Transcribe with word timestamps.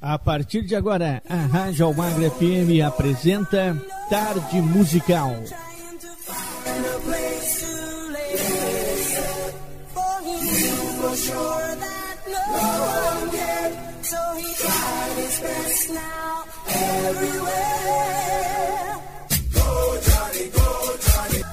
A 0.00 0.16
partir 0.16 0.62
de 0.62 0.76
agora, 0.76 1.20
a 1.28 1.34
Rádio 1.34 1.84
Almagra 1.84 2.30
FM 2.30 2.86
apresenta 2.86 3.76
Tarde 4.08 4.60
Musical. 4.62 5.34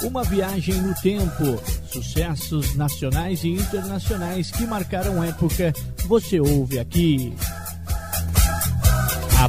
Uma 0.04 0.24
viagem 0.24 0.76
no 0.76 0.94
tempo, 1.02 1.62
sucessos 1.92 2.76
nacionais 2.76 3.44
e 3.44 3.50
internacionais 3.50 4.52
que 4.52 4.68
marcaram 4.68 5.24
época, 5.24 5.74
você 6.08 6.40
ouve 6.40 6.78
aqui. 6.78 7.34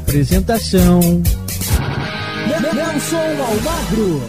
Apresentação: 0.07 1.01
Nelson 2.47 3.17
Almagro. 3.43 4.21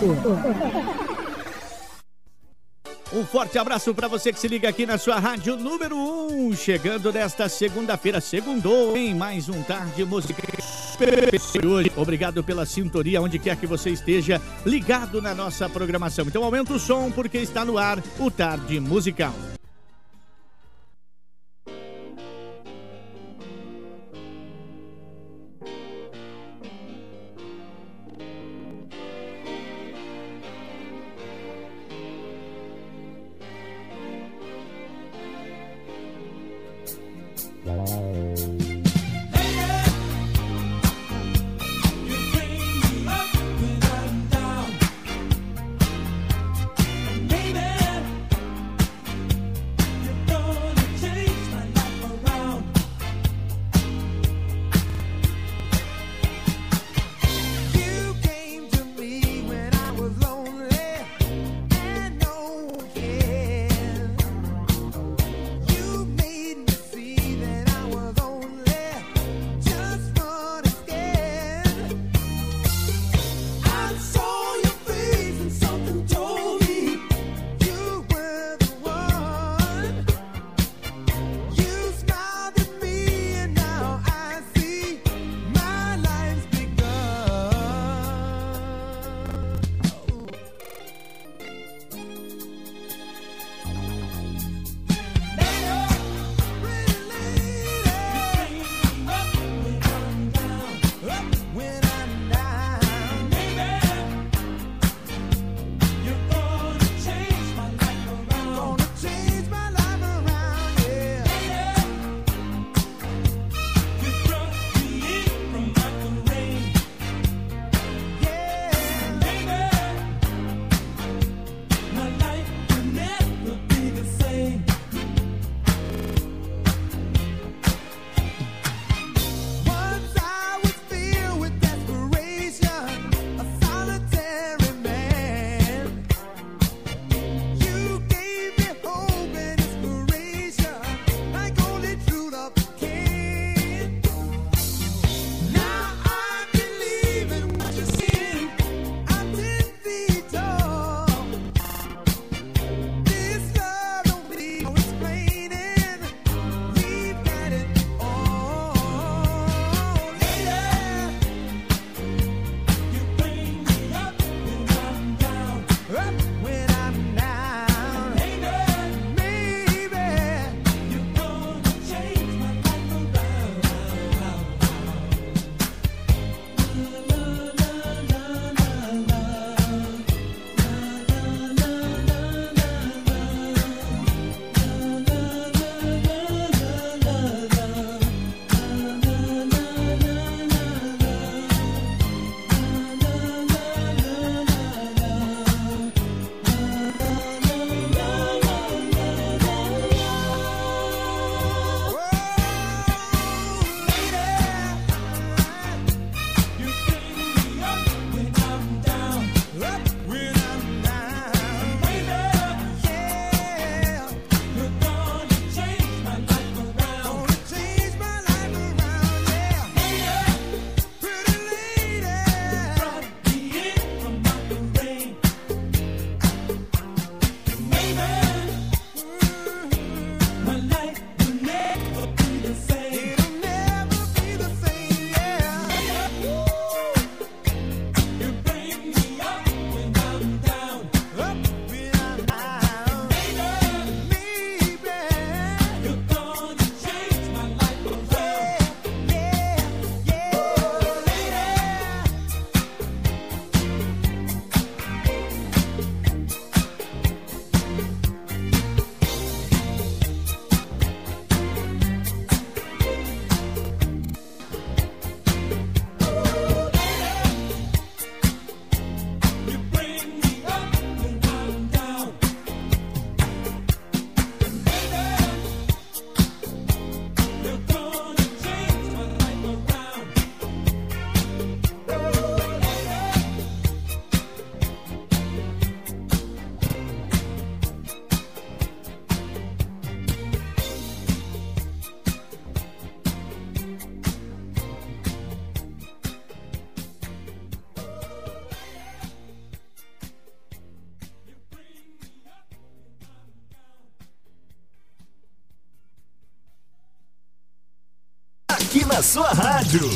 Um 3.13 3.25
forte 3.25 3.57
abraço 3.59 3.95
para 3.95 4.09
você 4.09 4.33
que 4.33 4.41
se 4.41 4.49
liga 4.49 4.69
aqui 4.69 4.85
na 4.85 4.99
sua 4.99 5.21
rádio 5.21 5.57
número 5.57 5.97
1, 5.97 6.49
um, 6.49 6.57
chegando 6.57 7.13
nesta 7.13 7.49
segunda-feira, 7.49 8.21
segundou 8.21 8.97
em 8.97 9.15
mais 9.15 9.49
um 9.49 9.63
Tarde 9.63 10.05
Música 10.05 10.43
hoje. 11.65 11.93
Obrigado 11.97 12.43
pela 12.43 12.67
sintonia, 12.67 13.23
onde 13.23 13.39
quer 13.39 13.57
que 13.57 13.65
você 13.67 13.91
esteja 13.91 14.43
ligado 14.67 15.23
na 15.23 15.33
nossa 15.33 15.69
programação. 15.69 16.27
Então 16.27 16.43
aumenta 16.43 16.73
o 16.73 16.79
som 16.81 17.09
porque 17.09 17.39
está 17.39 17.65
no 17.65 17.79
ar 17.79 18.03
o 18.19 18.29
Tarde 18.33 18.81
Musical. 18.81 19.33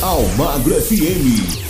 Almagro 0.02 0.74
FM. 0.76 1.61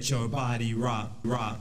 let 0.00 0.08
your 0.08 0.28
body 0.28 0.72
rock, 0.72 1.10
rock. 1.22 1.59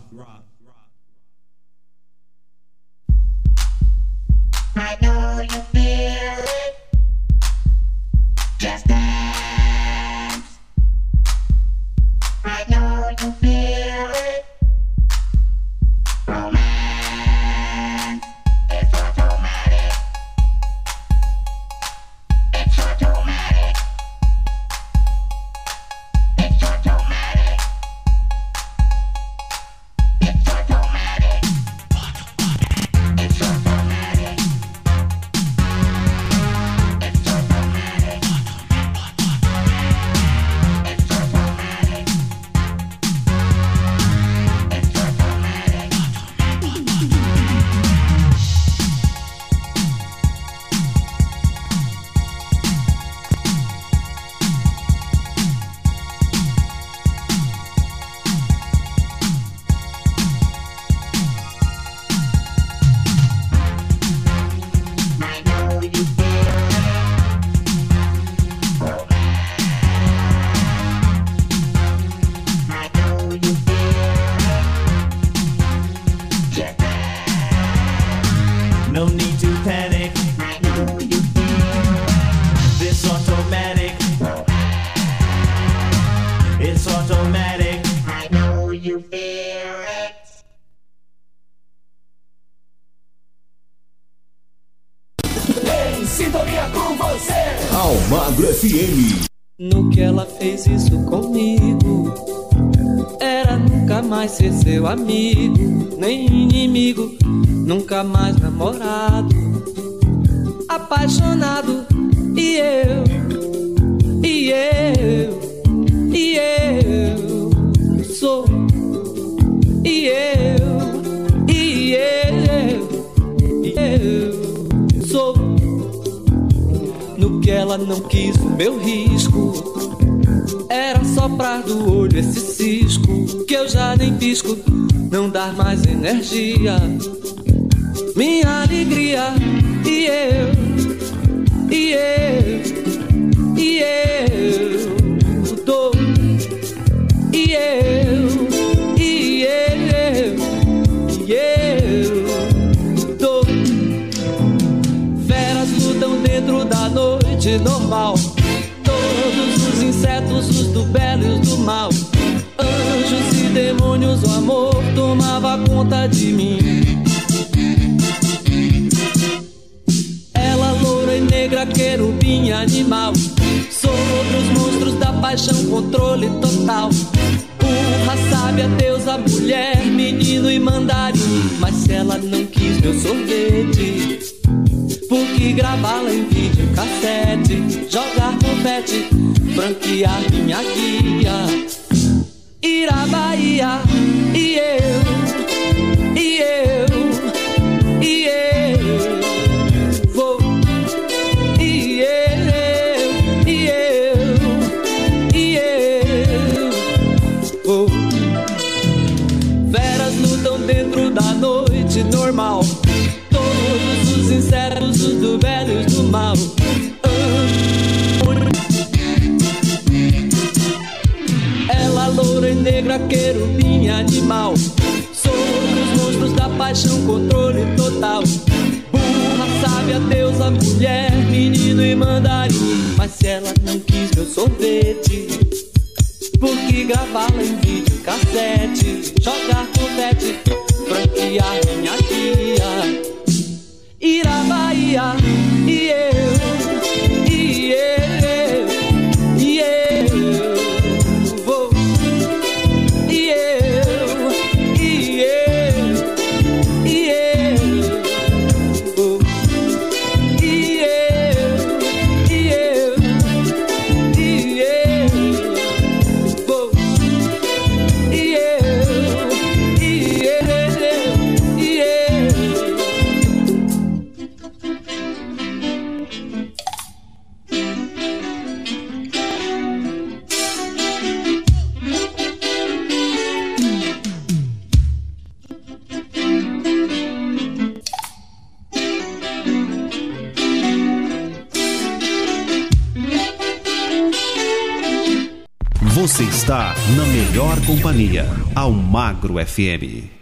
Companhia, 297.80 298.28
Almagro 298.54 299.40
FM. 299.40 300.19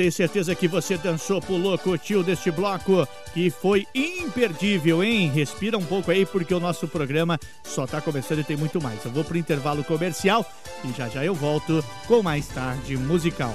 Tenho 0.00 0.12
certeza 0.12 0.54
que 0.54 0.66
você 0.66 0.96
dançou, 0.96 1.42
pulou, 1.42 1.76
curtiu 1.76 2.22
deste 2.22 2.50
bloco 2.50 3.06
que 3.34 3.50
foi 3.50 3.86
imperdível, 3.94 5.04
hein? 5.04 5.30
Respira 5.30 5.76
um 5.76 5.84
pouco 5.84 6.10
aí 6.10 6.24
porque 6.24 6.54
o 6.54 6.60
nosso 6.60 6.88
programa 6.88 7.38
só 7.62 7.86
tá 7.86 8.00
começando 8.00 8.38
e 8.38 8.44
tem 8.44 8.56
muito 8.56 8.80
mais. 8.80 9.04
Eu 9.04 9.10
vou 9.10 9.22
pro 9.22 9.36
intervalo 9.36 9.84
comercial 9.84 10.42
e 10.86 10.96
já 10.96 11.06
já 11.10 11.22
eu 11.22 11.34
volto 11.34 11.84
com 12.08 12.22
mais 12.22 12.48
tarde 12.48 12.96
musical. 12.96 13.54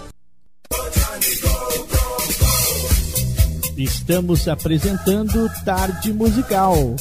Estamos 3.76 4.48
apresentando 4.48 5.50
Tarde 5.66 6.14
Musical. 6.14 6.96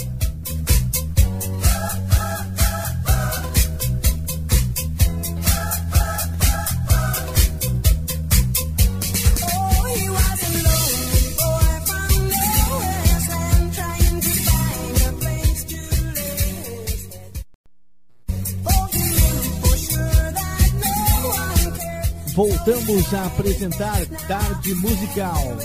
Voltamos 22.35 23.15
a 23.15 23.27
apresentar 23.27 24.05
Tarde 24.27 24.75
Musical. 24.75 25.57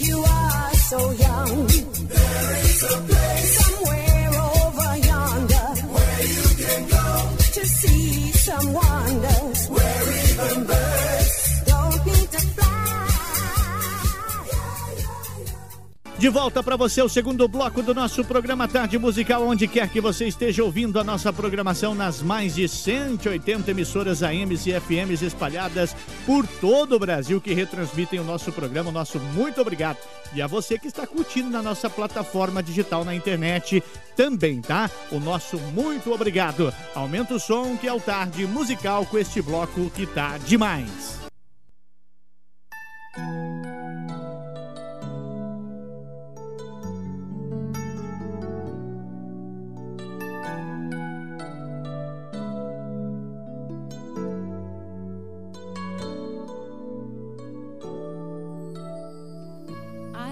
You 0.00 0.24
are 0.24 0.74
so 0.74 1.12
young. 1.12 1.66
There 2.08 2.64
is 2.64 2.82
a 2.82 3.17
De 16.18 16.28
volta 16.28 16.64
para 16.64 16.76
você 16.76 17.00
o 17.00 17.08
segundo 17.08 17.46
bloco 17.46 17.80
do 17.80 17.94
nosso 17.94 18.24
programa 18.24 18.66
Tarde 18.66 18.98
Musical, 18.98 19.46
onde 19.46 19.68
quer 19.68 19.88
que 19.88 20.00
você 20.00 20.26
esteja 20.26 20.64
ouvindo 20.64 20.98
a 20.98 21.04
nossa 21.04 21.32
programação 21.32 21.94
nas 21.94 22.20
mais 22.20 22.56
de 22.56 22.68
180 22.68 23.70
emissoras 23.70 24.20
AMs 24.20 24.66
e 24.66 24.72
FMs 24.72 25.24
espalhadas 25.24 25.94
por 26.26 26.44
todo 26.44 26.96
o 26.96 26.98
Brasil 26.98 27.40
que 27.40 27.54
retransmitem 27.54 28.18
o 28.18 28.24
nosso 28.24 28.50
programa. 28.50 28.90
Nosso 28.90 29.20
muito 29.20 29.60
obrigado. 29.60 29.98
E 30.34 30.42
a 30.42 30.48
você 30.48 30.76
que 30.76 30.88
está 30.88 31.06
curtindo 31.06 31.50
na 31.50 31.62
nossa 31.62 31.88
plataforma 31.88 32.64
digital 32.64 33.04
na 33.04 33.14
internet 33.14 33.80
também, 34.16 34.60
tá? 34.60 34.90
O 35.12 35.20
nosso 35.20 35.56
muito 35.72 36.12
obrigado. 36.12 36.74
Aumenta 36.96 37.34
o 37.34 37.38
som 37.38 37.76
que 37.76 37.86
é 37.86 37.92
o 37.92 38.00
Tarde 38.00 38.44
Musical 38.44 39.06
com 39.06 39.18
este 39.18 39.40
bloco 39.40 39.88
que 39.90 40.04
tá 40.04 40.36
demais. 40.38 41.16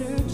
answer. 0.00 0.25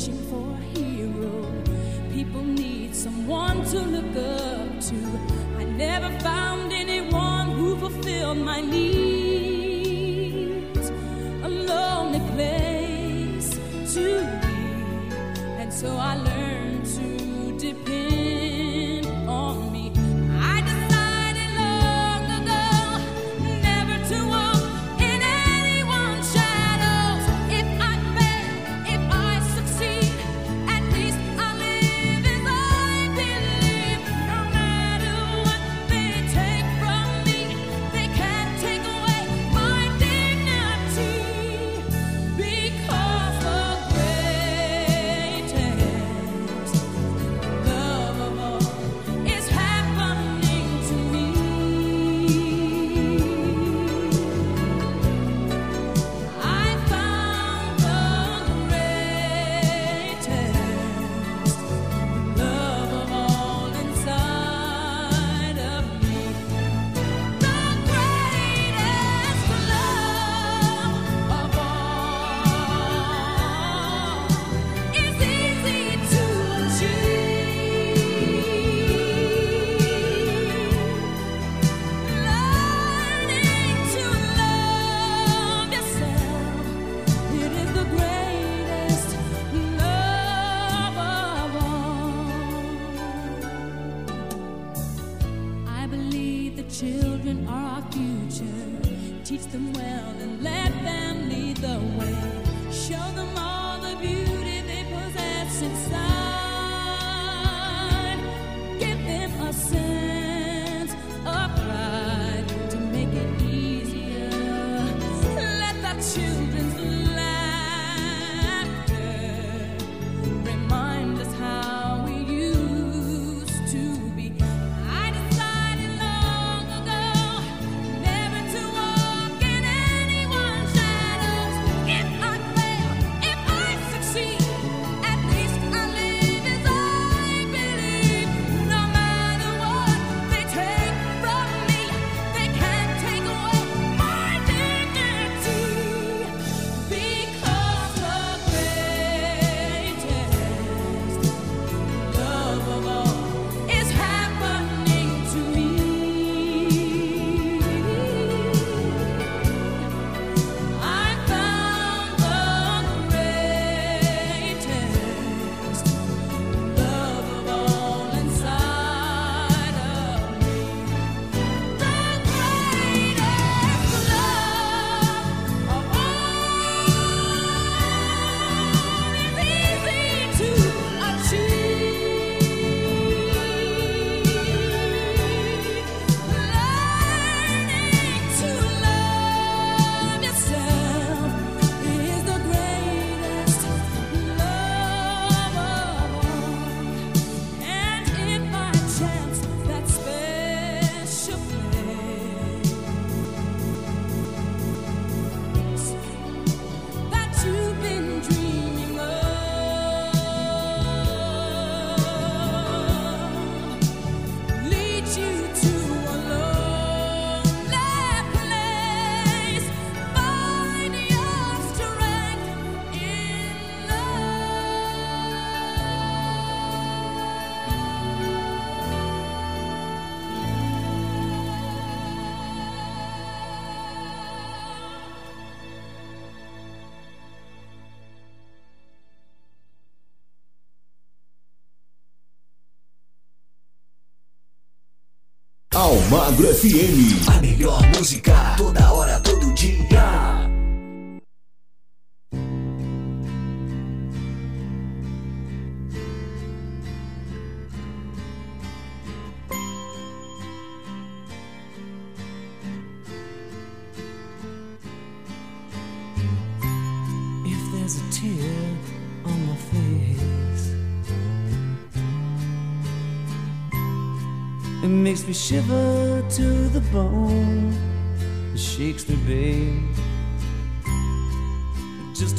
Magro 246.12 246.46
FM. 246.46 247.26
A 247.26 247.40
melhor 247.40 247.80
música 247.96 248.41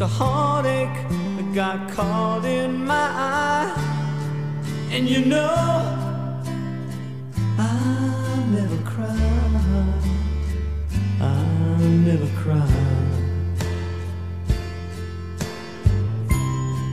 a 0.03 0.07
heartache 0.07 1.07
that 1.37 1.53
got 1.55 1.89
caught 1.89 2.43
in 2.43 2.85
my 2.85 2.93
eye. 2.93 3.73
And 4.91 5.07
you 5.07 5.23
know, 5.23 5.55
I 7.57 8.45
never 8.51 8.77
cry. 8.83 9.29
I 11.21 11.77
never 12.09 12.27
cry. 12.41 12.67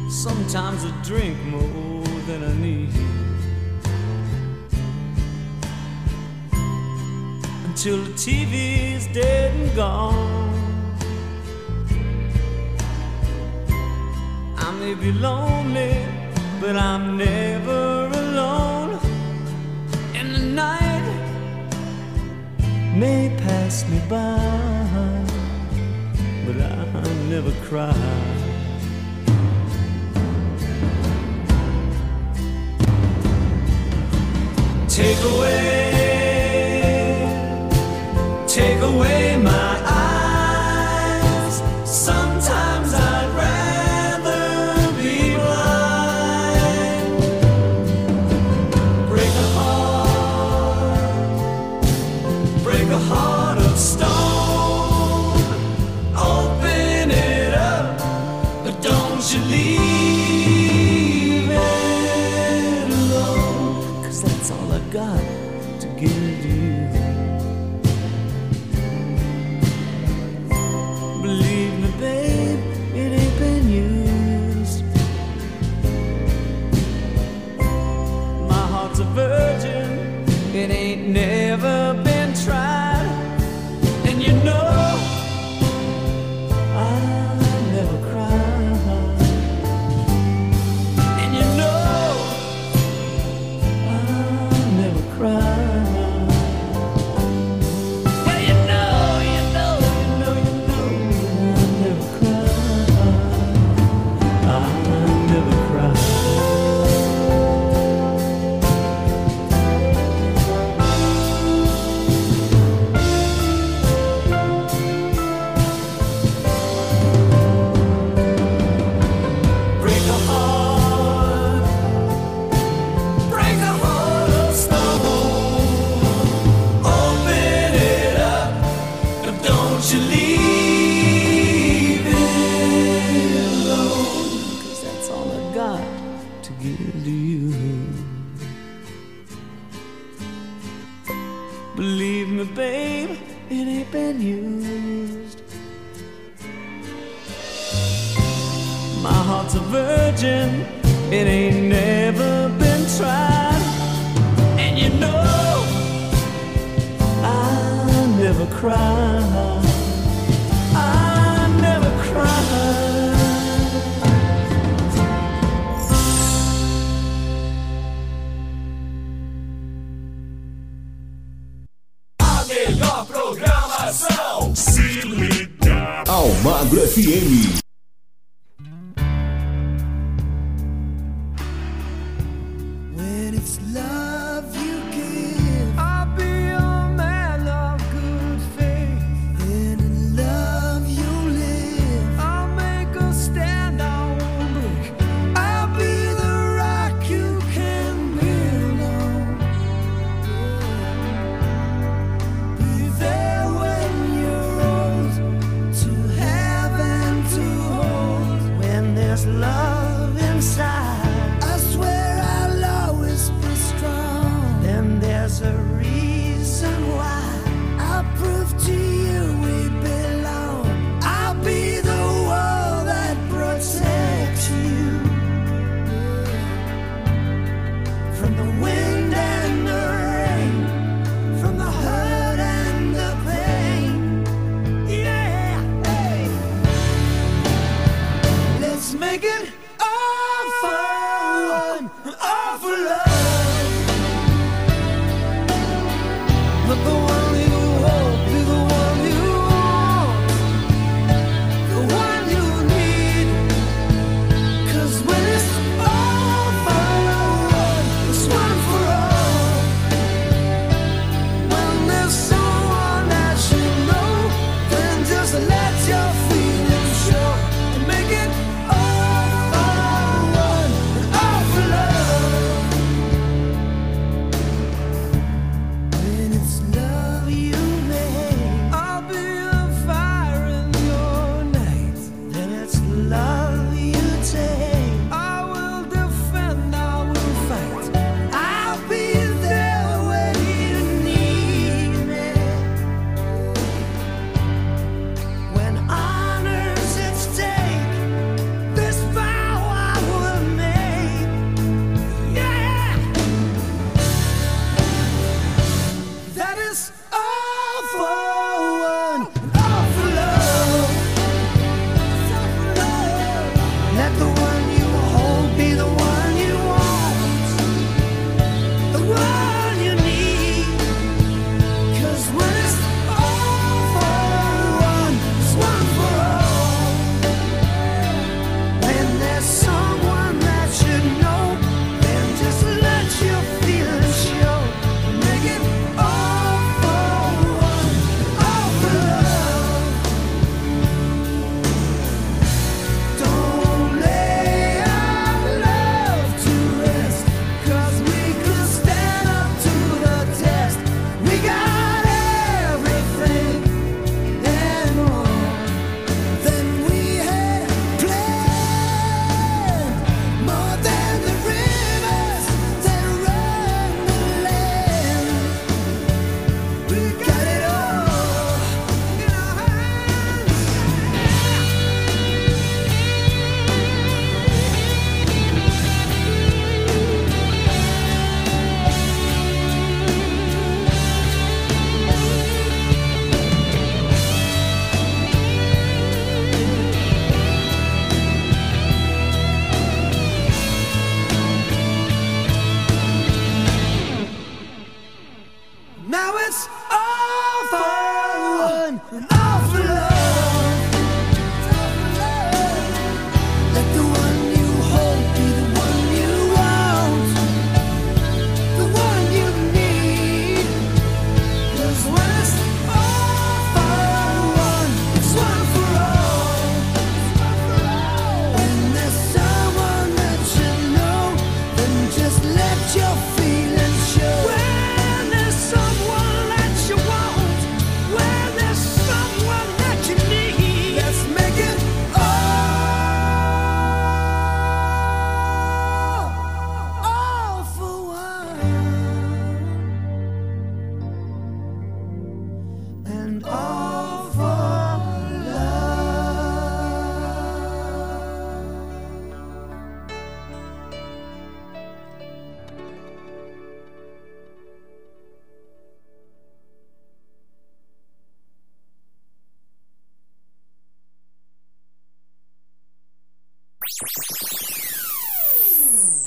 Sometimes 0.08 0.84
I 0.84 0.92
drink 1.02 1.36
more 1.46 2.04
than 2.28 2.44
I 2.44 2.54
need. 2.66 2.94
Until 7.64 8.04
the 8.04 8.12
TV's 8.12 9.08
dead 9.12 9.52
and 9.56 9.74
gone. 9.74 10.29
belong 15.00 15.49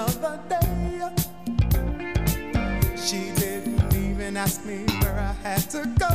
Another 0.00 0.40
day. 0.48 1.10
She 2.96 3.32
didn't 3.32 3.94
even 3.94 4.36
ask 4.36 4.64
me 4.64 4.84
where 5.00 5.18
I 5.18 5.32
had 5.46 5.68
to 5.70 5.84
go. 5.98 6.14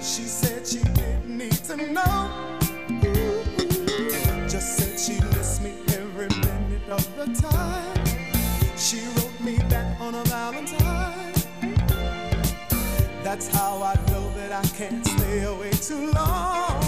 She 0.00 0.24
said 0.24 0.66
she 0.66 0.82
didn't 1.00 1.38
need 1.38 1.60
to 1.70 1.76
know. 1.76 2.58
Just 4.48 4.76
said 4.76 4.98
she 5.00 5.20
missed 5.34 5.62
me 5.62 5.72
every 6.00 6.28
minute 6.28 6.88
of 6.90 7.04
the 7.16 7.26
time. 7.48 8.04
She 8.76 9.00
wrote 9.16 9.40
me 9.40 9.56
back 9.70 9.98
on 10.00 10.14
a 10.14 10.24
Valentine. 10.24 11.34
That's 13.22 13.48
how 13.48 13.82
I 13.82 13.94
know 14.10 14.30
that 14.36 14.52
I 14.52 14.66
can't 14.76 15.06
stay 15.06 15.44
away 15.44 15.70
too 15.70 16.10
long. 16.12 16.80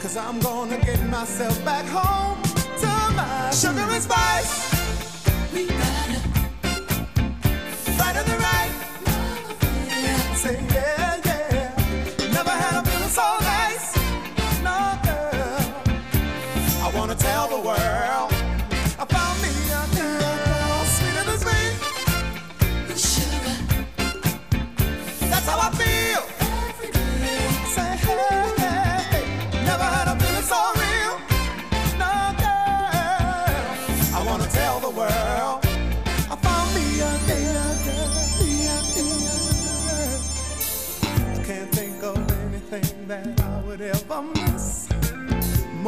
Cause 0.00 0.16
I'm 0.16 0.40
gonna 0.40 0.78
get 0.78 1.00
myself 1.08 1.62
back 1.64 1.84
home 1.86 2.42
to 2.82 2.90
my 3.14 3.50
sugar 3.50 3.80
and 3.80 4.02
spice 4.02 4.69
vida. 5.66 5.89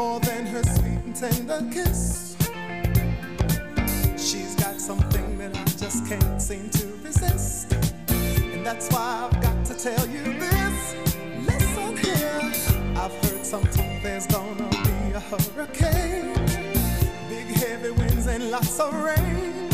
More 0.02 0.18
than 0.18 0.44
her 0.46 0.64
sweet 0.64 1.00
and 1.06 1.14
tender 1.14 1.60
kiss. 1.72 2.36
She's 4.26 4.54
got 4.56 4.76
something 4.80 5.38
that 5.38 5.56
I 5.56 5.64
just 5.84 6.00
can't 6.08 6.42
seem 6.42 6.68
to 6.70 6.86
resist. 7.04 7.72
And 8.52 8.66
that's 8.66 8.88
why 8.92 9.08
I've 9.24 9.40
got 9.40 9.64
to 9.70 9.74
tell 9.86 10.04
you 10.08 10.24
this. 10.44 10.78
Listen 11.50 11.96
here. 12.06 12.40
I've 13.02 13.14
heard 13.22 13.44
sometimes 13.46 14.02
there's 14.02 14.26
gonna 14.26 14.68
be 14.88 14.98
a 15.20 15.22
hurricane. 15.30 16.34
Big 17.32 17.48
heavy 17.62 17.92
winds 17.92 18.26
and 18.26 18.50
lots 18.50 18.80
of 18.80 18.92
rain. 19.08 19.68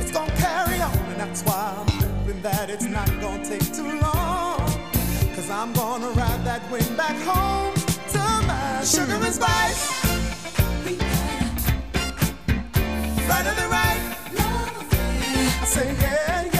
It's 0.00 0.10
gonna 0.10 0.42
carry 0.46 0.80
on, 0.80 0.98
and 1.12 1.20
that's 1.22 1.42
why 1.42 1.62
I'm 1.78 1.90
hoping 2.02 2.42
that 2.42 2.68
it's 2.68 2.88
not 2.98 3.08
gonna 3.20 3.44
take 3.44 3.68
too 3.78 3.92
long. 4.06 4.58
Cause 5.36 5.48
I'm 5.50 5.72
gonna 5.72 6.10
ride 6.22 6.42
that 6.50 6.62
wind 6.72 6.96
back 6.96 7.16
home 7.30 7.81
sugar 8.84 9.14
and 9.14 9.34
spice. 9.34 10.04
Right 13.28 13.46
or 13.46 13.54
the 13.54 13.68
right. 13.70 14.02
I 15.60 15.64
say 15.64 15.94
yeah. 16.00 16.51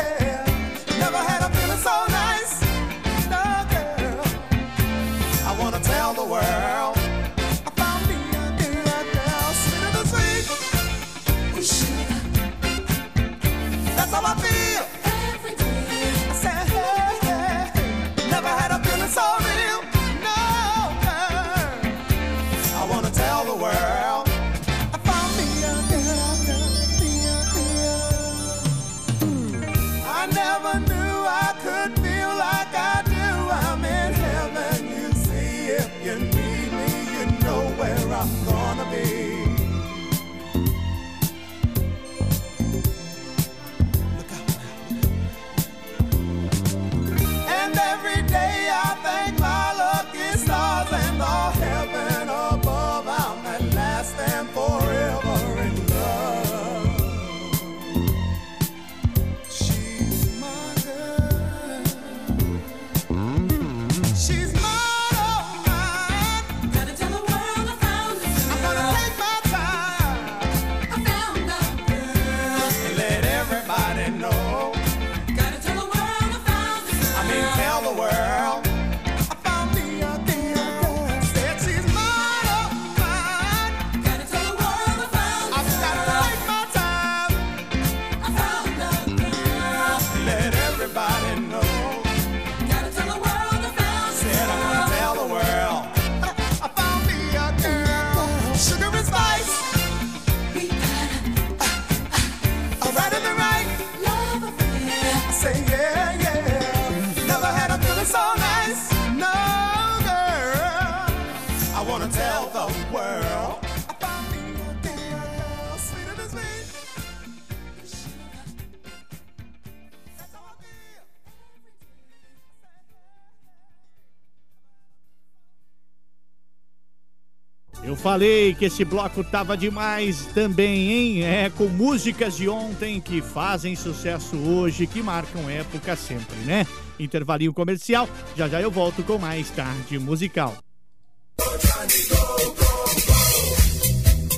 Falei 128.13 128.55
que 128.55 128.67
esse 128.67 128.85
bloco 128.85 129.25
tava 129.25 129.57
demais 129.57 130.27
também, 130.35 130.93
hein? 130.93 131.25
É, 131.25 131.49
com 131.49 131.65
músicas 131.65 132.37
de 132.37 132.47
ontem 132.47 133.01
que 133.01 133.23
fazem 133.23 133.75
sucesso 133.75 134.37
hoje, 134.37 134.87
que 134.87 135.03
marcam 135.03 135.49
época 135.49 135.97
sempre, 135.97 136.37
né? 136.45 136.67
Intervalinho 137.01 137.55
comercial, 137.55 138.07
já 138.37 138.47
já 138.49 138.61
eu 138.61 138.71
volto 138.71 139.03
com 139.03 139.17
mais 139.17 139.49
tarde 139.49 139.99
musical. 139.99 140.55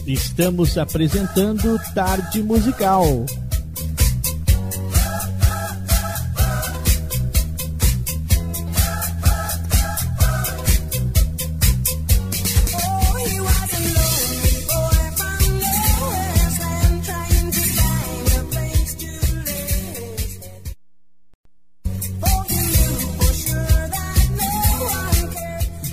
Estamos 0.07 0.79
apresentando 0.79 1.77
Tarde 1.95 2.45
Musical. 2.45 3.27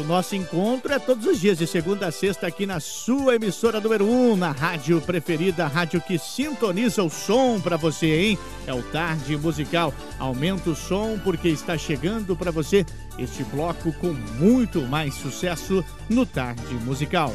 O 0.00 0.04
nosso 0.04 0.34
encontro 0.34 0.92
é 0.92 0.98
todos 0.98 1.26
os 1.26 1.40
dias, 1.40 1.58
de 1.58 1.66
segunda 1.66 2.06
a 2.08 2.12
sexta, 2.12 2.46
aqui 2.46 2.66
na 2.66 2.80
sua 2.80 3.36
emissora 3.36 3.80
número 3.80 4.04
1, 4.04 4.32
um, 4.32 4.36
na 4.36 4.50
rádio 4.50 5.00
preferida, 5.00 5.64
a 5.64 5.68
rádio 5.68 6.00
que 6.00 6.18
sintoniza 6.18 7.02
o 7.02 7.10
som 7.10 7.60
pra 7.60 7.76
você, 7.76 8.06
hein? 8.06 8.38
É 8.66 8.72
o 8.72 8.82
Tarde 8.82 9.36
Musical. 9.36 9.92
Aumenta 10.18 10.70
o 10.70 10.76
som 10.76 11.18
porque 11.22 11.48
está 11.48 11.76
chegando 11.76 12.34
pra 12.34 12.50
você 12.50 12.84
este 13.18 13.44
bloco 13.44 13.92
com 13.94 14.12
muito 14.38 14.80
mais 14.82 15.14
sucesso 15.14 15.84
no 16.08 16.24
Tarde 16.24 16.74
Musical. 16.74 17.34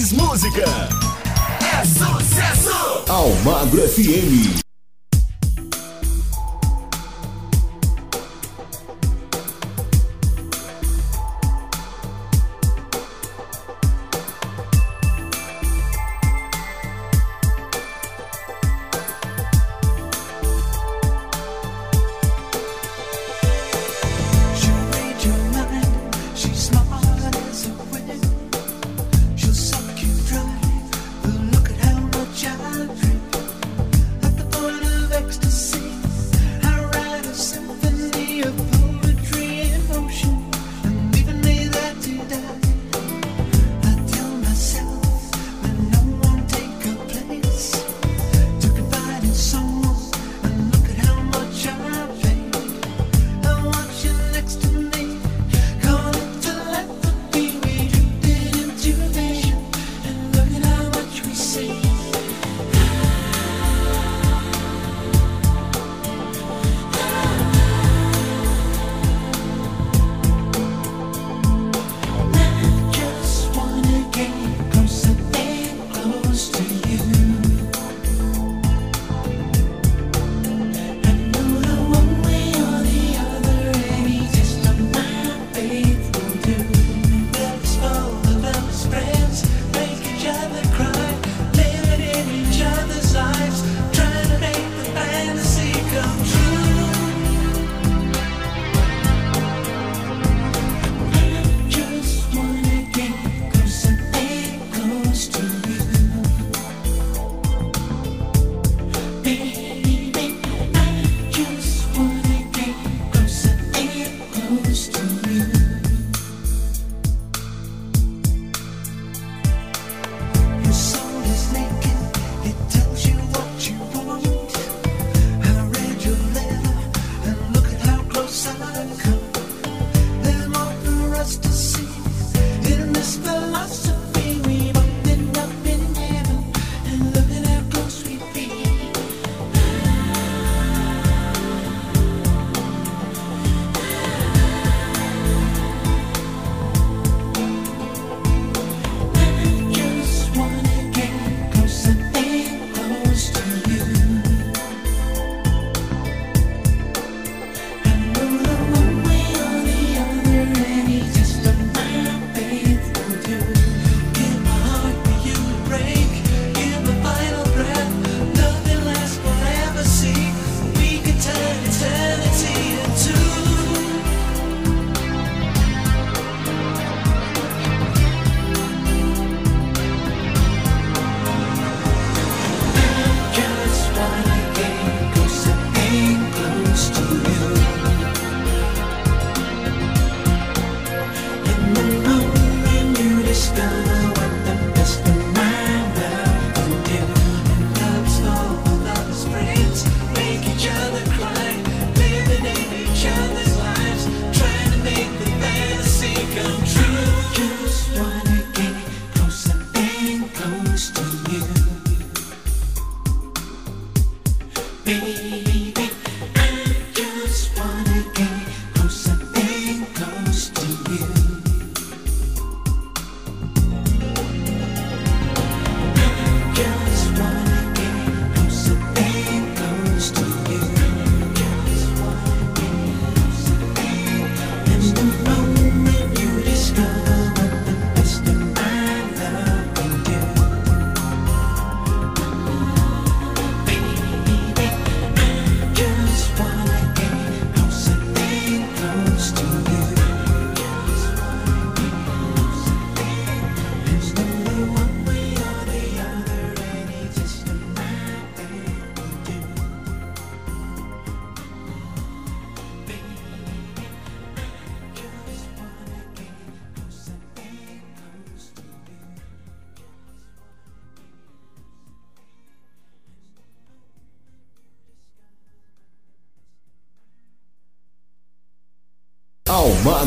mais 0.00 0.12
música. 0.12 0.64
É 1.60 1.84
sucesso! 1.84 3.04
Almagro 3.06 3.86
FM. 3.86 4.69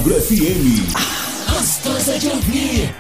Agro 0.04 0.16
FM. 0.22 0.84
É 1.48 1.54
Gostosa 1.54 2.20
de 2.20 2.28
ouvir. 2.28 2.93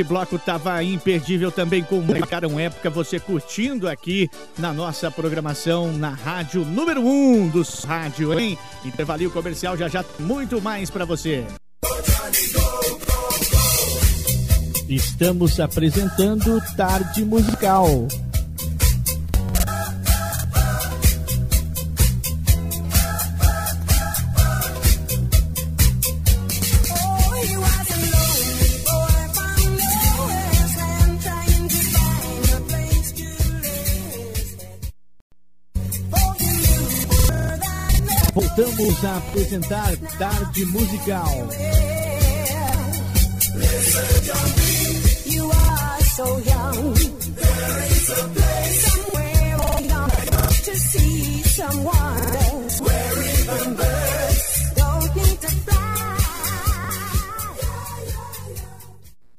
Esse 0.00 0.08
bloco 0.08 0.38
tava 0.38 0.82
imperdível 0.82 1.52
também 1.52 1.84
com 1.84 2.00
marcaram 2.00 2.58
época 2.58 2.88
você 2.88 3.20
curtindo 3.20 3.86
aqui 3.86 4.30
na 4.56 4.72
nossa 4.72 5.10
programação 5.10 5.92
na 5.92 6.08
rádio 6.08 6.64
número 6.64 7.02
1 7.02 7.04
um 7.04 7.48
dos 7.48 7.84
rádio, 7.84 8.32
hein? 8.40 8.56
intervalo 8.82 9.30
comercial 9.30 9.76
já 9.76 9.88
já 9.88 10.02
muito 10.18 10.58
mais 10.58 10.88
para 10.88 11.04
você. 11.04 11.44
Estamos 14.88 15.60
apresentando 15.60 16.62
Tarde 16.74 17.22
Musical. 17.22 18.08
Vamos 38.80 39.04
apresentar 39.04 39.94
Tarde 40.18 40.64
Musical. 40.64 41.48
Someone 51.44 51.89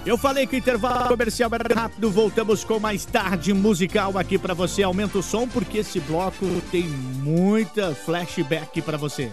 Eu 0.04 0.18
falei 0.18 0.48
que 0.48 0.56
o 0.56 0.58
intervalo 0.58 1.08
comercial 1.08 1.52
era 1.54 1.76
rápido, 1.76 2.10
voltamos 2.10 2.64
com 2.64 2.80
mais 2.80 3.06
tarde 3.06 3.54
musical 3.54 4.18
aqui 4.18 4.36
para 4.36 4.56
você. 4.56 4.82
Aumenta 4.82 5.20
o 5.20 5.24
som 5.24 5.48
porque 5.48 5.78
esse 5.78 6.00
bloco 6.00 6.48
tem 6.72 6.88
muita 6.88 7.94
flashback 7.94 8.82
para 8.82 8.98
você. 8.98 9.32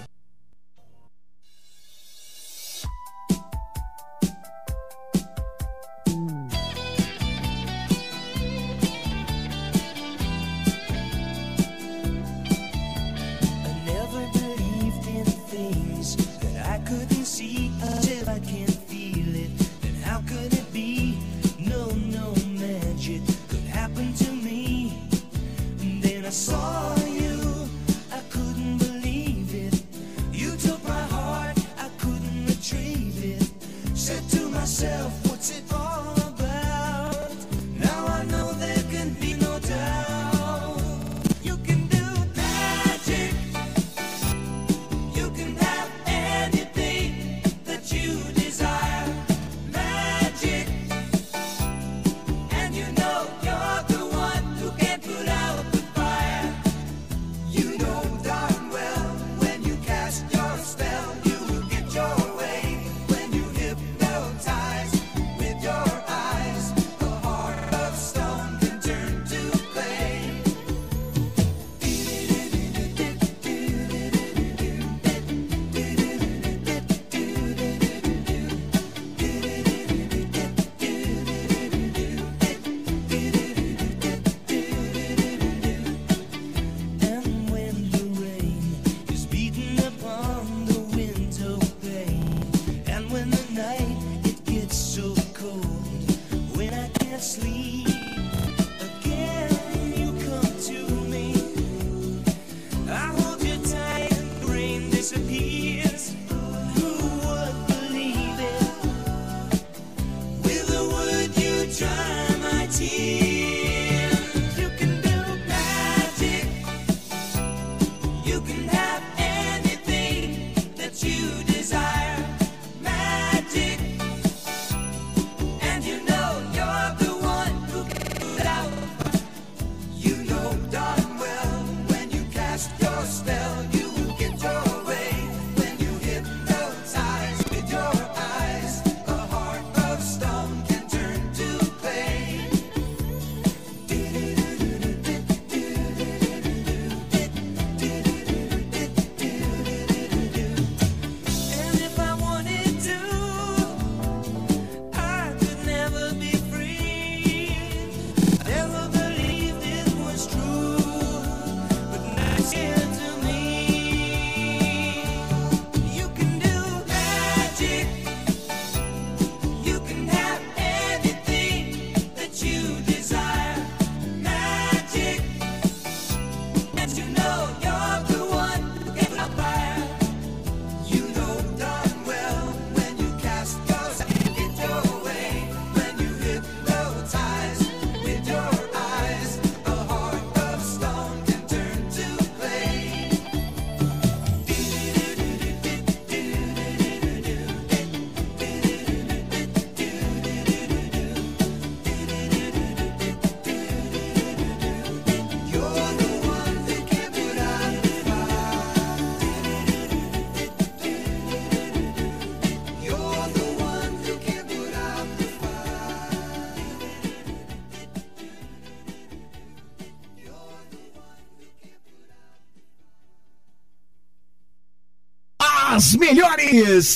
Melhores. 225.94 226.94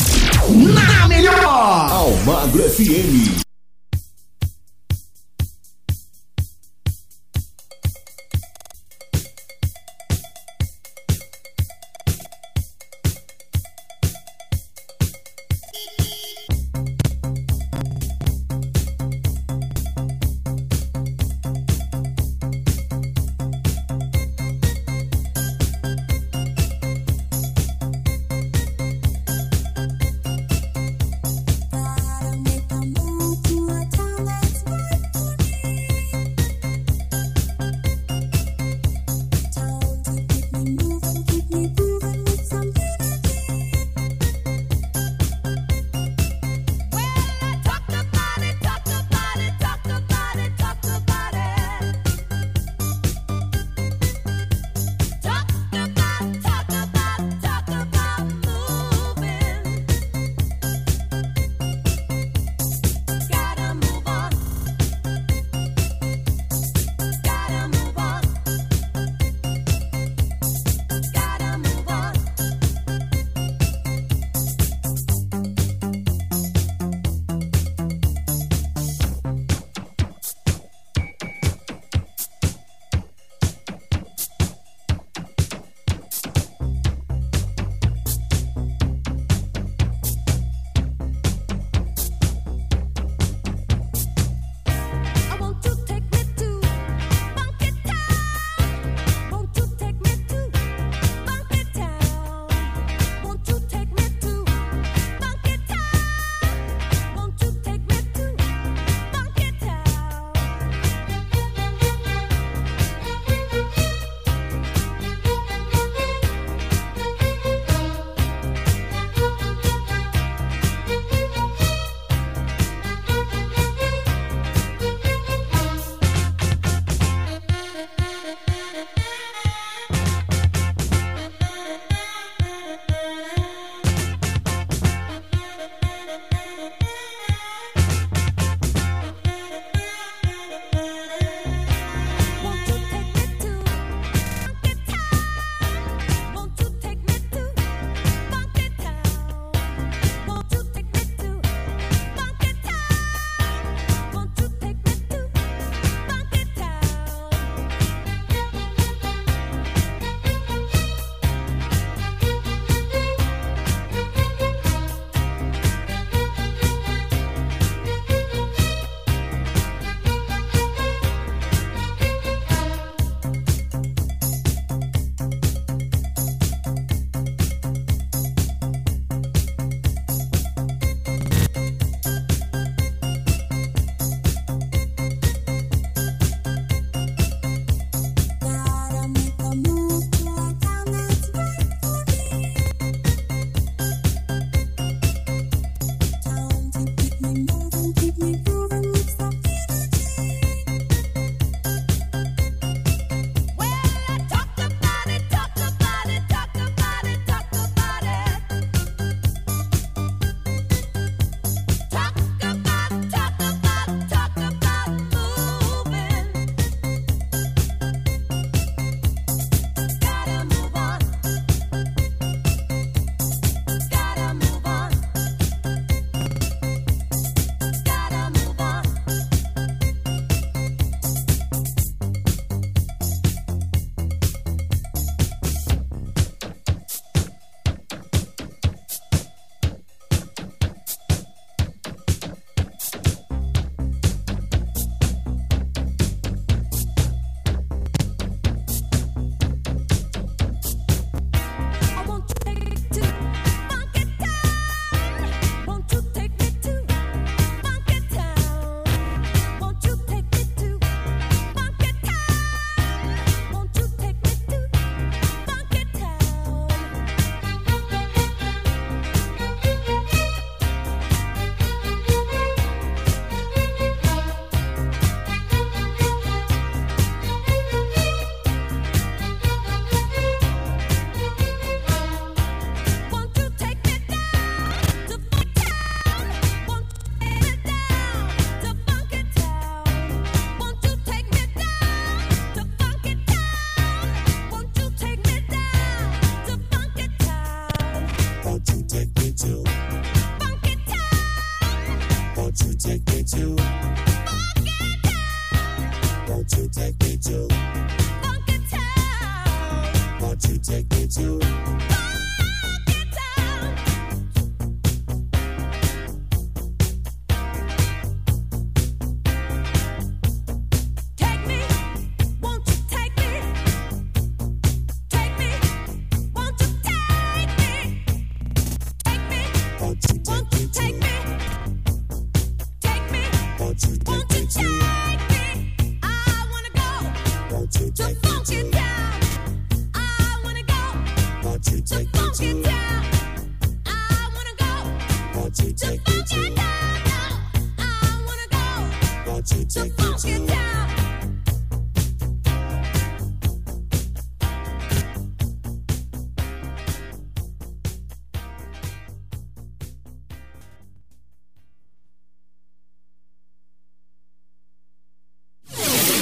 Na 0.49 1.09
melhor. 1.09 1.90
Almagro 1.90 2.62
FM. 2.62 3.51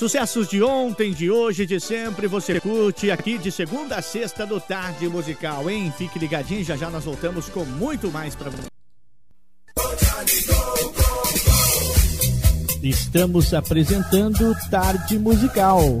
Sucessos 0.00 0.48
de 0.48 0.62
ontem, 0.62 1.12
de 1.12 1.30
hoje, 1.30 1.66
de 1.66 1.78
sempre, 1.78 2.26
você 2.26 2.58
curte 2.58 3.10
aqui 3.10 3.36
de 3.36 3.52
segunda 3.52 3.96
a 3.96 4.00
sexta 4.00 4.46
do 4.46 4.58
Tarde 4.58 5.06
Musical, 5.10 5.68
hein? 5.68 5.92
Fique 5.94 6.18
ligadinho, 6.18 6.64
já 6.64 6.74
já 6.74 6.88
nós 6.88 7.04
voltamos 7.04 7.50
com 7.50 7.66
muito 7.66 8.10
mais 8.10 8.34
para 8.34 8.48
você. 8.48 8.68
Estamos 12.82 13.52
apresentando 13.52 14.56
Tarde 14.70 15.18
Musical. 15.18 16.00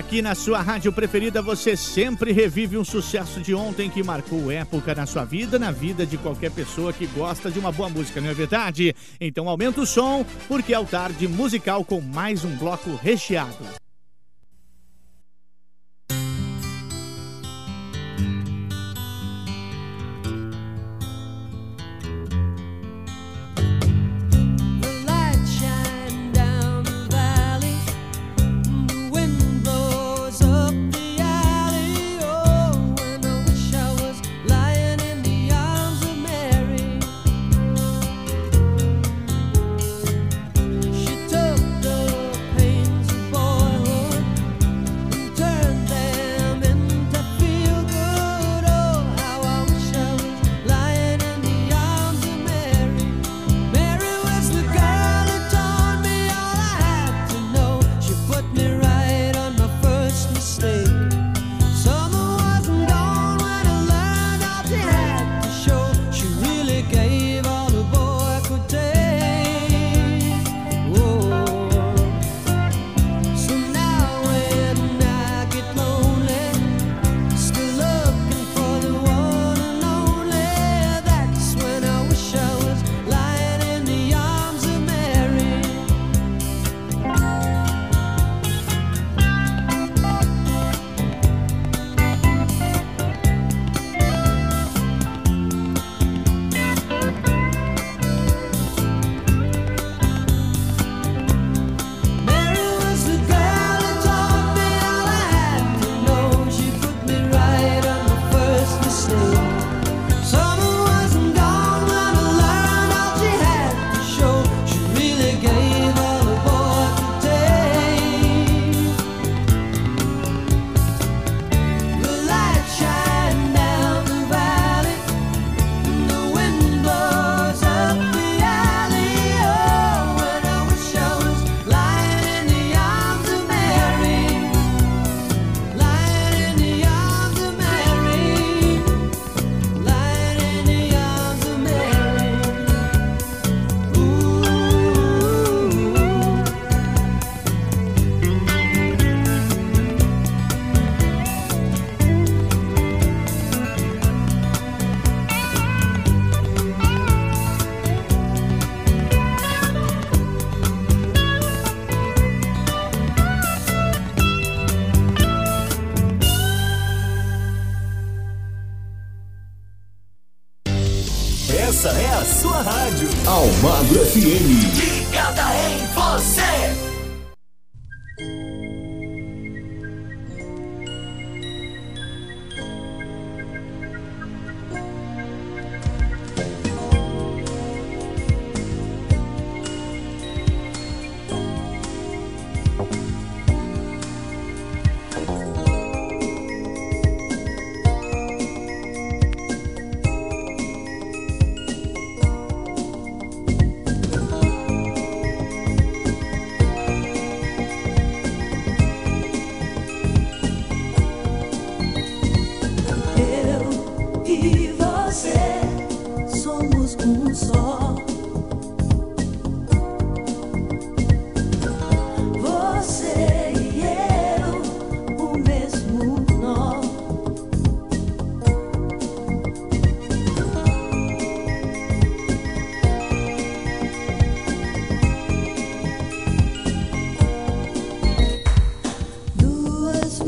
Aqui 0.00 0.22
na 0.22 0.34
sua 0.34 0.62
rádio 0.62 0.90
preferida 0.90 1.42
você 1.42 1.76
sempre 1.76 2.32
revive 2.32 2.78
um 2.78 2.82
sucesso 2.82 3.38
de 3.38 3.54
ontem 3.54 3.90
que 3.90 4.02
marcou 4.02 4.50
época 4.50 4.94
na 4.94 5.04
sua 5.04 5.26
vida, 5.26 5.58
na 5.58 5.70
vida 5.70 6.06
de 6.06 6.16
qualquer 6.16 6.50
pessoa 6.50 6.90
que 6.90 7.06
gosta 7.08 7.50
de 7.50 7.58
uma 7.58 7.70
boa 7.70 7.90
música, 7.90 8.18
não 8.18 8.30
é 8.30 8.34
verdade? 8.34 8.96
Então 9.20 9.46
aumenta 9.46 9.82
o 9.82 9.86
som, 9.86 10.24
porque 10.48 10.72
é 10.72 10.78
o 10.78 10.86
tarde 10.86 11.28
musical 11.28 11.84
com 11.84 12.00
mais 12.00 12.46
um 12.46 12.56
bloco 12.56 12.98
recheado. 13.02 13.62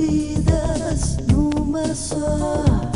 vidas 0.02 1.16
numa 1.30 1.94
só. 1.94 2.91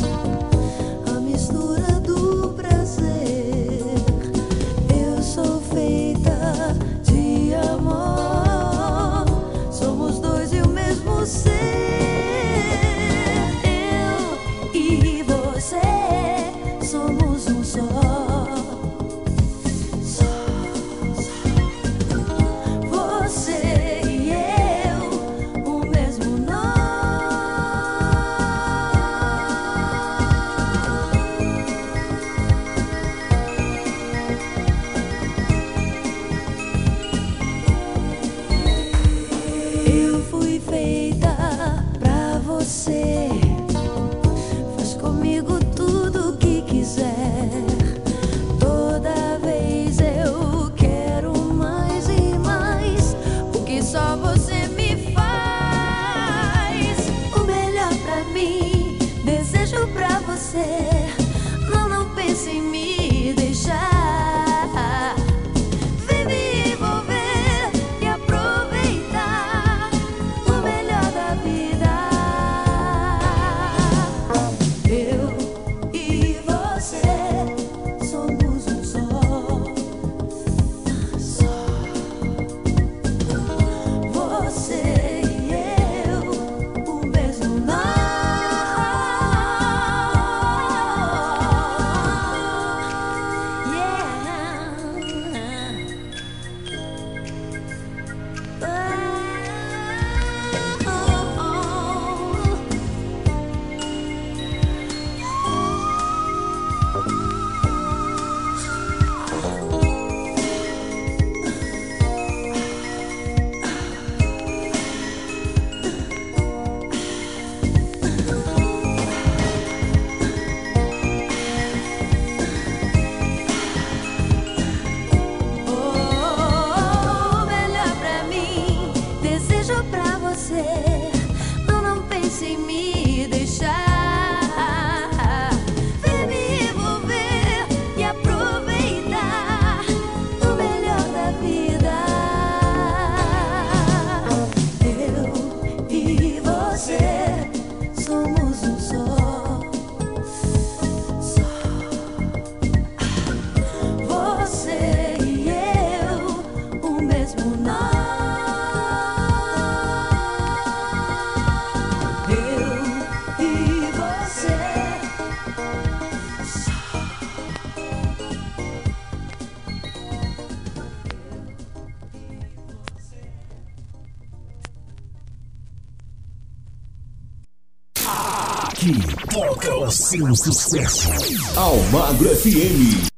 Seu 180.07 180.37
sucesso. 180.37 181.09
Almagro 181.57 182.29
FM. 182.29 183.16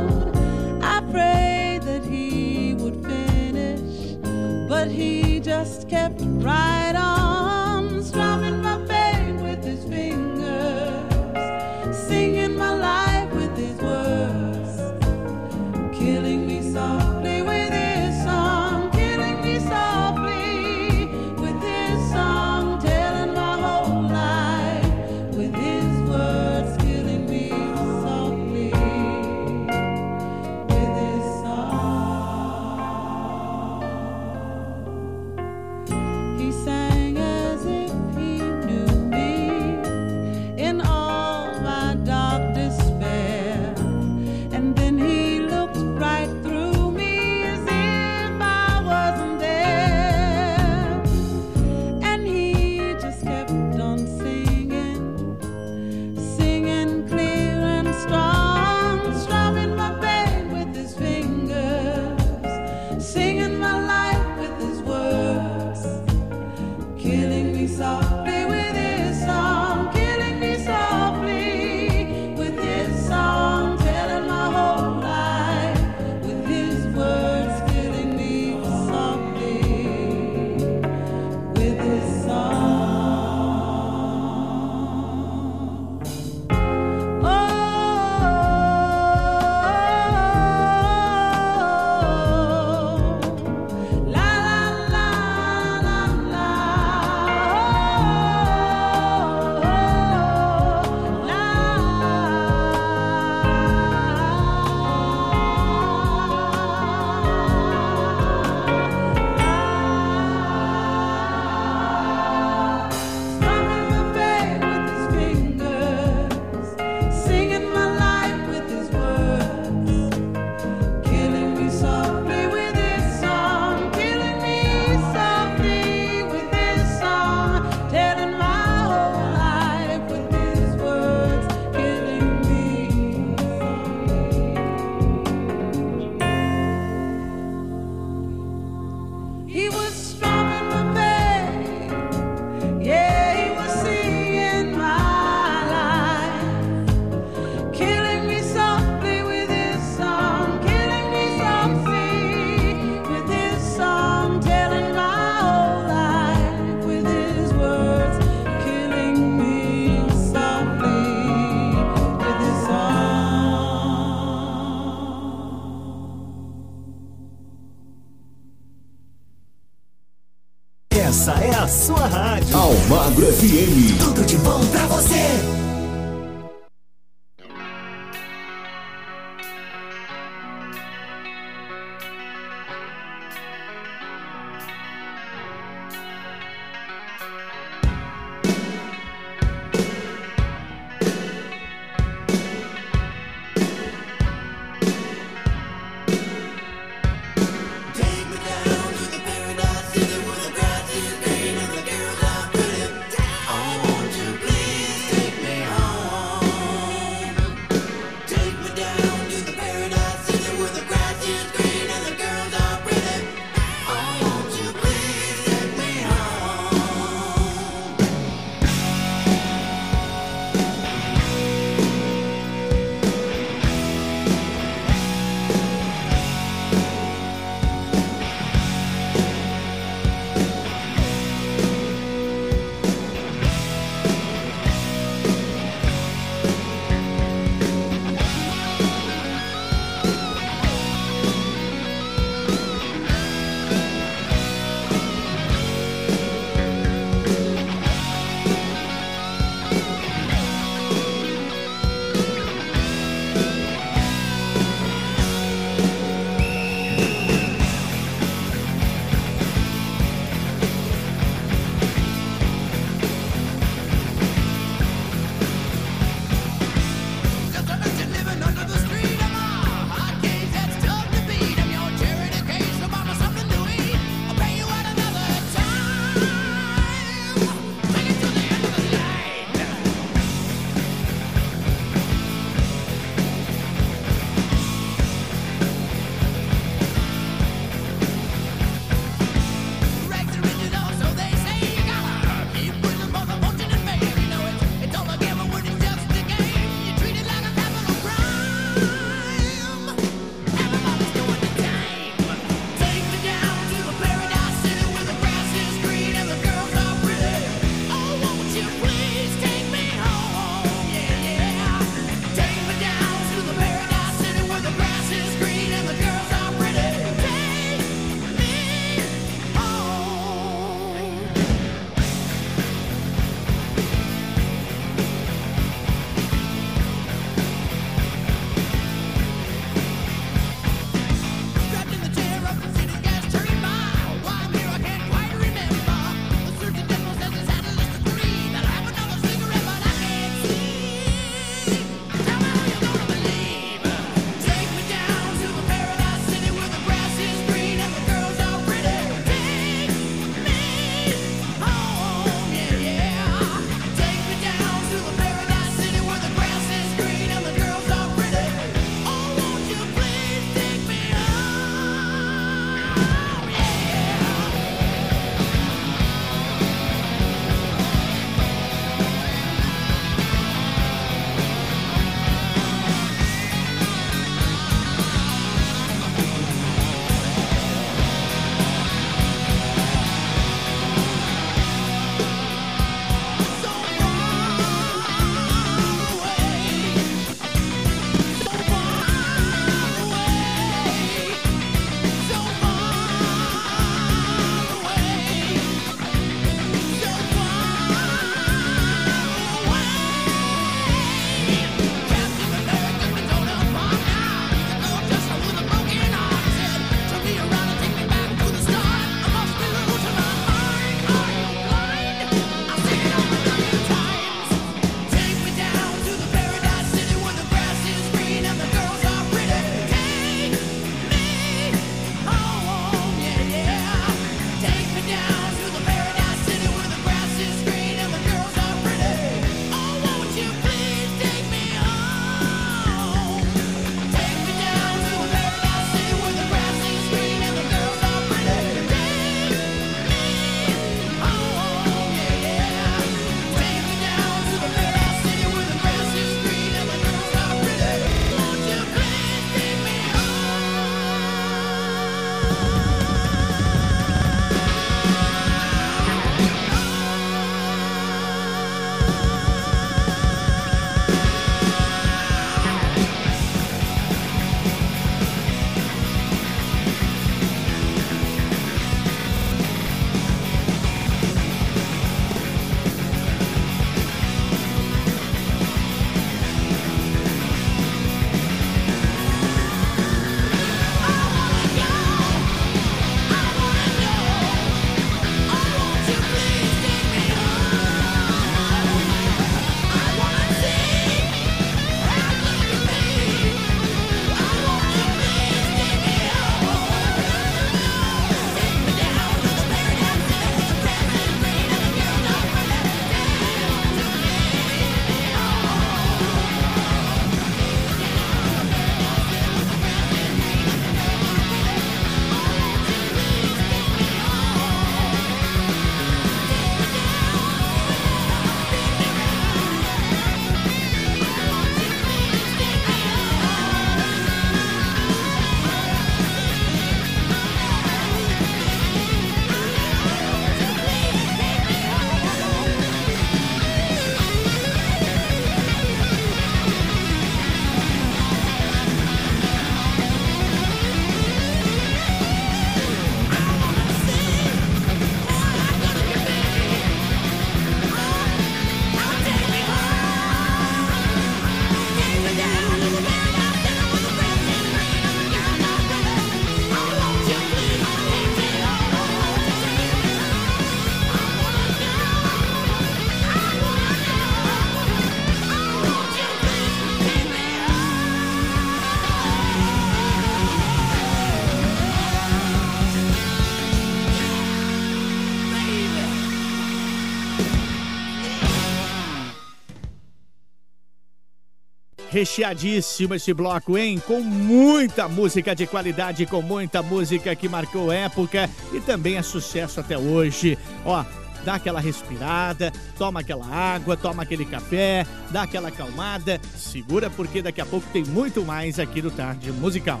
Recheadíssimo 582.18 583.14
esse 583.14 583.32
bloco, 583.32 583.78
hein? 583.78 584.02
Com 584.04 584.20
muita 584.20 585.06
música 585.06 585.54
de 585.54 585.68
qualidade, 585.68 586.26
com 586.26 586.42
muita 586.42 586.82
música 586.82 587.32
que 587.36 587.48
marcou 587.48 587.92
época 587.92 588.50
e 588.72 588.80
também 588.80 589.16
é 589.16 589.22
sucesso 589.22 589.78
até 589.78 589.96
hoje. 589.96 590.58
Ó, 590.84 591.04
dá 591.44 591.54
aquela 591.54 591.78
respirada, 591.78 592.72
toma 592.98 593.20
aquela 593.20 593.46
água, 593.46 593.96
toma 593.96 594.24
aquele 594.24 594.44
café, 594.44 595.06
dá 595.30 595.42
aquela 595.42 595.68
acalmada, 595.68 596.40
segura 596.56 597.08
porque 597.08 597.40
daqui 597.40 597.60
a 597.60 597.66
pouco 597.66 597.86
tem 597.92 598.02
muito 598.02 598.44
mais 598.44 598.80
aqui 598.80 599.00
no 599.00 599.12
Tarde 599.12 599.52
Musical. 599.52 600.00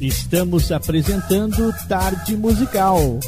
Estamos 0.00 0.70
apresentando 0.70 1.74
Tarde 1.88 2.36
Musical. 2.36 3.18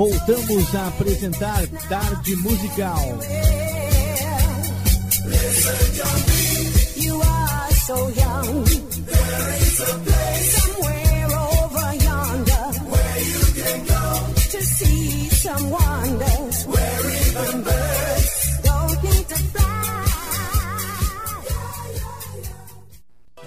Voltamos 0.00 0.74
a 0.74 0.86
apresentar 0.86 1.66
Tarde 1.90 2.34
Musical. 2.36 3.18
You 6.96 7.20
are 7.20 7.74
so 7.74 8.08
young. 8.08 8.64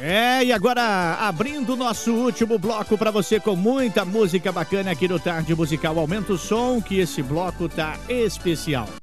É, 0.05 0.43
e 0.43 0.51
agora 0.51 1.13
abrindo 1.13 1.77
nosso 1.77 2.11
último 2.11 2.59
bloco 2.59 2.97
para 2.97 3.09
você 3.09 3.39
com 3.39 3.55
muita 3.55 4.03
música 4.03 4.51
bacana 4.51 4.91
aqui 4.91 5.07
no 5.07 5.17
Tarde 5.17 5.55
Musical. 5.55 5.97
Aumenta 5.97 6.33
o 6.33 6.37
som 6.37 6.81
que 6.81 6.99
esse 6.99 7.23
bloco 7.23 7.69
tá 7.69 7.97
especial. 8.09 9.02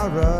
tomorrow. 0.00 0.39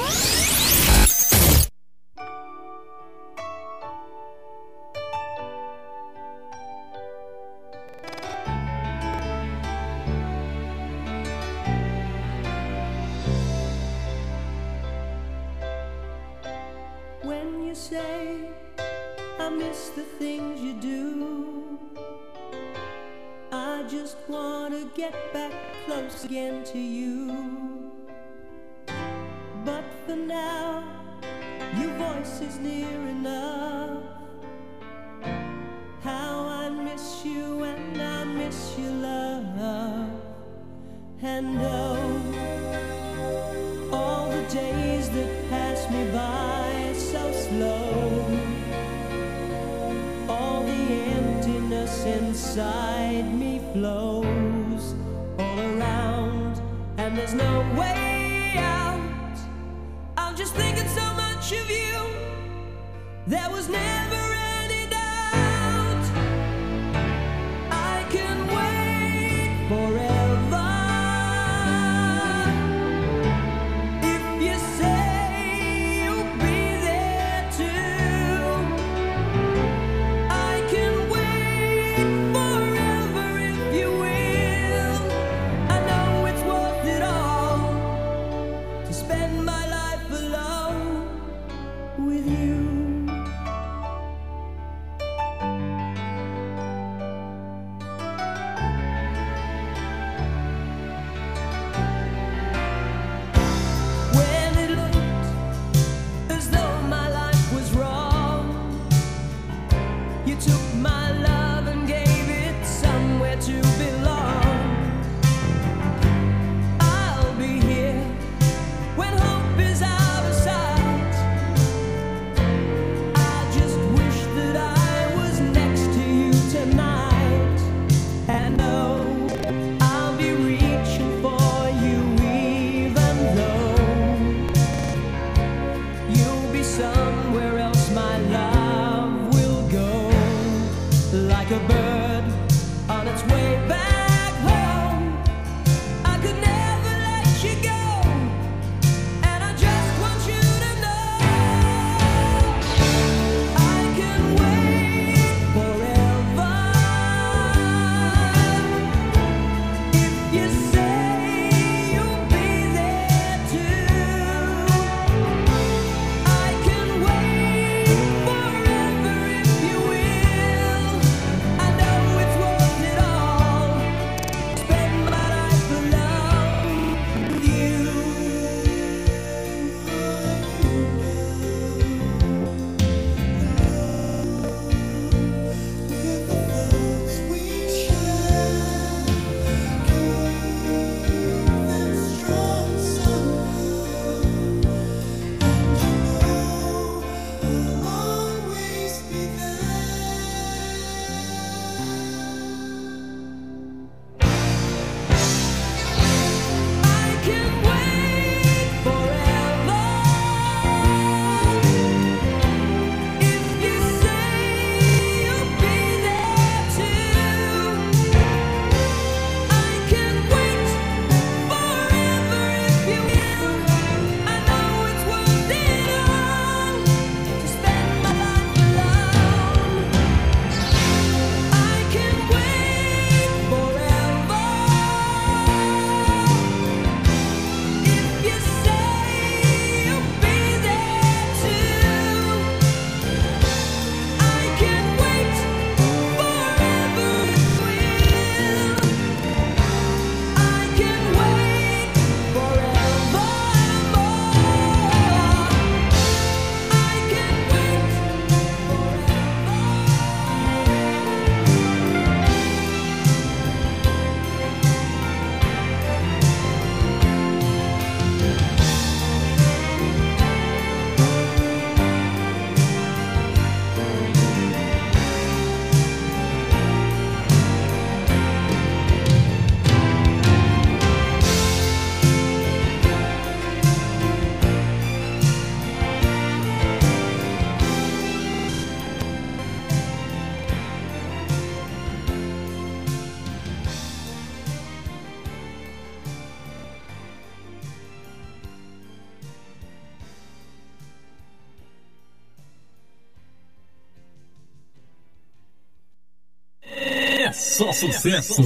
Só 307.73 307.73
sucesso. 307.73 308.41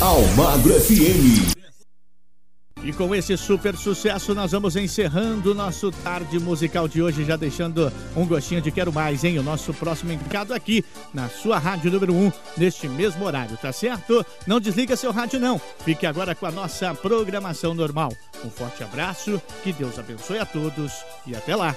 Almagro 0.00 0.74
FM. 0.80 1.62
E 2.84 2.92
com 2.92 3.14
esse 3.14 3.36
super 3.36 3.76
sucesso, 3.76 4.34
nós 4.34 4.50
vamos 4.50 4.74
encerrando 4.74 5.52
o 5.52 5.54
nosso 5.54 5.92
tarde 5.92 6.40
musical 6.40 6.88
de 6.88 7.00
hoje, 7.00 7.24
já 7.24 7.36
deixando 7.36 7.92
um 8.16 8.26
gostinho 8.26 8.60
de 8.60 8.72
quero 8.72 8.92
mais, 8.92 9.22
hein? 9.22 9.38
O 9.38 9.42
nosso 9.42 9.72
próximo 9.72 10.12
indicado 10.12 10.52
aqui 10.52 10.84
na 11.14 11.28
sua 11.28 11.60
rádio 11.60 11.92
número 11.92 12.12
1, 12.12 12.32
neste 12.56 12.88
mesmo 12.88 13.24
horário, 13.24 13.56
tá 13.56 13.72
certo? 13.72 14.26
Não 14.48 14.58
desliga 14.58 14.96
seu 14.96 15.12
rádio, 15.12 15.38
não. 15.38 15.60
Fique 15.84 16.06
agora 16.06 16.34
com 16.34 16.46
a 16.46 16.50
nossa 16.50 16.92
programação 16.92 17.72
normal. 17.72 18.12
Um 18.44 18.50
forte 18.50 18.82
abraço, 18.82 19.40
que 19.62 19.72
Deus 19.72 19.96
abençoe 19.96 20.38
a 20.38 20.46
todos 20.46 20.92
e 21.24 21.36
até 21.36 21.54
lá. 21.54 21.76